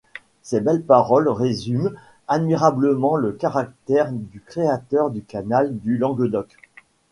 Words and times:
Ces 0.41 0.61
belles 0.61 0.81
paroles 0.81 1.29
résument 1.29 1.91
admirablement 2.27 3.15
le 3.17 3.33
caractère 3.33 4.11
du 4.11 4.41
créateur 4.43 5.11
du 5.11 5.21
canal 5.21 5.77
du 5.77 5.99
Languedoc. 5.99 6.49